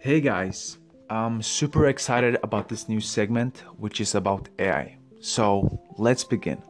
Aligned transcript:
Hey 0.00 0.20
guys, 0.20 0.78
I'm 1.10 1.42
super 1.42 1.88
excited 1.88 2.38
about 2.44 2.68
this 2.68 2.88
new 2.88 3.00
segment, 3.00 3.64
which 3.78 4.00
is 4.00 4.14
about 4.14 4.48
AI. 4.60 4.96
So 5.18 5.82
let's 5.96 6.22
begin. 6.22 6.62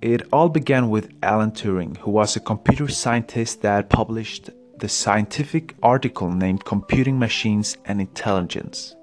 It 0.00 0.22
all 0.32 0.48
began 0.48 0.90
with 0.90 1.12
Alan 1.24 1.50
Turing, 1.50 1.96
who 1.96 2.12
was 2.12 2.36
a 2.36 2.40
computer 2.40 2.86
scientist 2.86 3.62
that 3.62 3.88
published 3.88 4.50
the 4.78 4.88
scientific 4.88 5.74
article 5.82 6.30
named 6.30 6.64
Computing 6.64 7.18
Machines 7.18 7.76
and 7.84 8.00
Intelligence. 8.00 8.94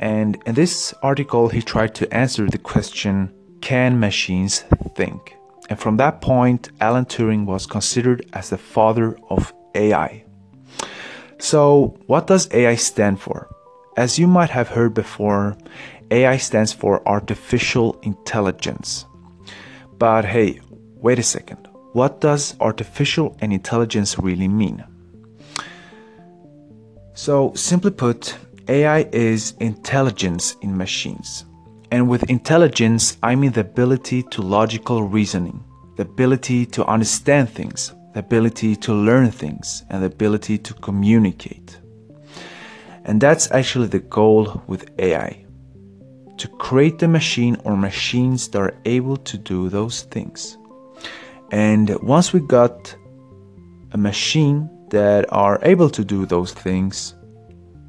And 0.00 0.42
in 0.44 0.56
this 0.56 0.92
article, 1.04 1.48
he 1.48 1.62
tried 1.62 1.94
to 1.94 2.12
answer 2.12 2.48
the 2.48 2.58
question 2.58 3.32
Can 3.60 4.00
machines 4.00 4.64
think? 4.96 5.36
And 5.70 5.78
from 5.78 5.98
that 5.98 6.20
point, 6.20 6.70
Alan 6.80 7.04
Turing 7.04 7.44
was 7.44 7.64
considered 7.64 8.28
as 8.32 8.50
the 8.50 8.58
father 8.58 9.16
of 9.30 9.54
AI. 9.76 10.24
So, 11.38 11.96
what 12.06 12.26
does 12.26 12.48
AI 12.52 12.74
stand 12.74 13.20
for? 13.20 13.48
As 13.96 14.18
you 14.18 14.26
might 14.26 14.50
have 14.50 14.68
heard 14.68 14.92
before, 14.92 15.56
AI 16.10 16.36
stands 16.36 16.72
for 16.72 17.06
artificial 17.06 17.98
intelligence. 18.02 19.06
But 19.98 20.24
hey, 20.24 20.60
wait 20.96 21.18
a 21.18 21.22
second. 21.22 21.68
What 21.92 22.20
does 22.20 22.56
artificial 22.60 23.36
and 23.40 23.52
intelligence 23.52 24.18
really 24.18 24.48
mean? 24.48 24.84
So, 27.14 27.52
simply 27.54 27.90
put, 27.92 28.36
AI 28.68 29.08
is 29.12 29.54
intelligence 29.60 30.56
in 30.60 30.76
machines. 30.76 31.44
And 31.90 32.08
with 32.08 32.28
intelligence, 32.28 33.16
I 33.22 33.34
mean 33.34 33.52
the 33.52 33.62
ability 33.62 34.24
to 34.24 34.42
logical 34.42 35.04
reasoning, 35.04 35.64
the 35.96 36.02
ability 36.02 36.66
to 36.66 36.84
understand 36.84 37.48
things, 37.48 37.94
the 38.12 38.20
ability 38.20 38.76
to 38.76 38.92
learn 38.92 39.30
things, 39.30 39.84
and 39.90 40.02
the 40.02 40.06
ability 40.06 40.58
to 40.58 40.74
communicate. 40.74 41.78
And 43.04 43.20
that's 43.20 43.50
actually 43.50 43.88
the 43.88 44.00
goal 44.00 44.62
with 44.66 44.90
AI 44.98 45.44
to 46.36 46.48
create 46.48 46.98
the 46.98 47.08
machine 47.08 47.56
or 47.64 47.76
machines 47.76 48.48
that 48.48 48.58
are 48.58 48.74
able 48.84 49.16
to 49.16 49.36
do 49.36 49.68
those 49.68 50.02
things. 50.02 50.56
And 51.50 51.98
once 52.00 52.32
we 52.32 52.40
got 52.40 52.94
a 53.92 53.98
machine 53.98 54.70
that 54.90 55.26
are 55.32 55.58
able 55.62 55.90
to 55.90 56.04
do 56.04 56.26
those 56.26 56.52
things, 56.52 57.14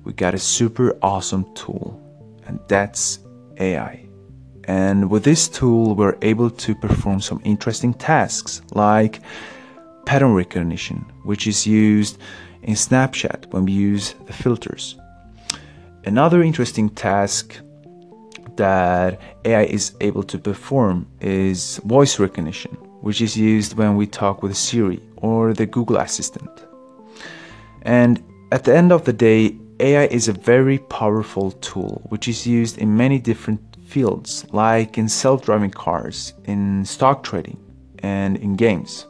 we 0.04 0.14
got 0.14 0.33
a 0.33 0.39
super 0.39 0.98
awesome 1.02 1.45
tool, 1.54 2.02
and 2.48 2.59
that's 2.67 3.20
AI. 3.59 4.06
And 4.64 5.09
with 5.09 5.23
this 5.23 5.48
tool, 5.48 5.95
we're 5.95 6.17
able 6.22 6.50
to 6.50 6.76
perform 6.76 7.22
some 7.22 7.42
interesting 7.44 7.94
tasks 7.94 8.61
like 8.72 9.22
pattern 10.10 10.34
recognition, 10.34 11.06
which 11.22 11.46
is 11.46 11.68
used 11.68 12.18
in 12.64 12.74
Snapchat 12.74 13.46
when 13.54 13.64
we 13.64 13.72
use 13.72 14.16
the 14.26 14.34
filters. 14.34 14.96
Another 16.04 16.42
interesting 16.42 16.90
task 16.90 17.60
that 18.56 19.22
AI 19.46 19.66
is 19.66 19.94
able 20.02 20.24
to 20.24 20.40
perform 20.40 21.06
is 21.22 21.78
voice 21.86 22.18
recognition, 22.18 22.72
which 23.06 23.22
is 23.22 23.38
used 23.38 23.78
when 23.78 23.96
we 23.98 24.08
talk 24.08 24.42
with 24.42 24.58
Siri 24.58 25.00
or 25.18 25.54
the 25.54 25.68
Google 25.68 25.98
Assistant. 25.98 26.56
And 27.84 28.23
at 28.52 28.64
the 28.64 28.76
end 28.76 28.92
of 28.92 29.06
the 29.06 29.14
day, 29.14 29.56
AI 29.80 30.06
is 30.06 30.28
a 30.28 30.34
very 30.34 30.80
powerful 30.80 31.52
tool 31.68 32.02
which 32.10 32.28
is 32.28 32.48
used 32.48 32.80
in 32.80 32.98
many 32.98 33.20
different 33.20 33.62
fields, 33.86 34.44
like 34.52 34.98
in 34.98 35.08
self 35.08 35.46
driving 35.46 35.70
cars, 35.86 36.34
in 36.46 36.84
stock 36.84 37.22
trading, 37.22 37.60
and 38.00 38.38
in 38.38 38.56
games. 38.56 39.06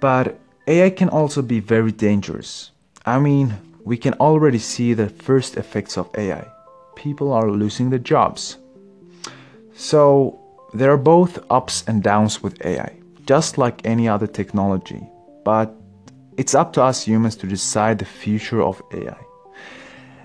But 0.00 0.38
AI 0.66 0.90
can 0.90 1.08
also 1.08 1.42
be 1.42 1.60
very 1.60 1.92
dangerous. 1.92 2.70
I 3.06 3.18
mean, 3.18 3.54
we 3.84 3.96
can 3.96 4.14
already 4.14 4.58
see 4.58 4.94
the 4.94 5.08
first 5.08 5.56
effects 5.56 5.96
of 5.96 6.10
AI. 6.16 6.46
People 6.94 7.32
are 7.32 7.50
losing 7.50 7.90
their 7.90 7.98
jobs. 7.98 8.58
So, 9.74 10.38
there 10.74 10.92
are 10.92 10.98
both 10.98 11.38
ups 11.50 11.84
and 11.86 12.02
downs 12.02 12.42
with 12.42 12.64
AI, 12.66 12.98
just 13.24 13.56
like 13.56 13.86
any 13.86 14.08
other 14.08 14.26
technology. 14.26 15.00
But 15.44 15.74
it's 16.36 16.54
up 16.54 16.72
to 16.74 16.82
us 16.82 17.04
humans 17.04 17.36
to 17.36 17.46
decide 17.46 17.98
the 17.98 18.04
future 18.04 18.62
of 18.62 18.82
AI. 18.92 19.18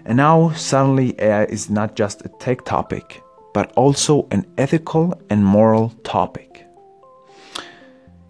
And 0.06 0.18
now, 0.18 0.52
suddenly, 0.52 1.16
AI 1.20 1.46
is 1.46 1.70
not 1.70 1.96
just 1.96 2.26
a 2.26 2.30
tech 2.30 2.66
topic, 2.66 3.24
but 3.54 3.72
also 3.78 4.28
an 4.32 4.46
ethical 4.58 5.14
and 5.30 5.46
moral 5.46 5.90
topic. 6.04 6.66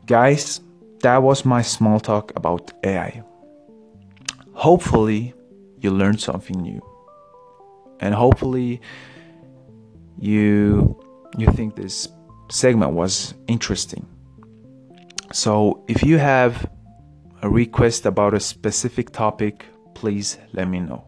Guys, 0.06 0.62
that 1.04 1.22
was 1.22 1.44
my 1.46 1.62
small 1.62 2.00
talk 2.00 2.32
about 2.36 2.72
AI. 2.84 3.22
Hopefully, 4.54 5.34
you 5.80 5.92
learned 5.92 6.22
something 6.22 6.62
new. 6.62 6.82
And 8.00 8.16
hopefully, 8.16 8.82
you 10.18 11.00
you 11.38 11.48
think 11.48 11.76
this 11.76 12.08
segment 12.50 12.94
was 12.94 13.34
interesting. 13.48 14.08
So, 15.34 15.84
if 15.88 16.04
you 16.04 16.18
have 16.18 16.70
a 17.42 17.50
request 17.50 18.06
about 18.06 18.34
a 18.34 18.40
specific 18.40 19.12
topic, 19.12 19.66
please 19.96 20.38
let 20.54 20.70
me 20.70 20.80
know. 20.80 21.04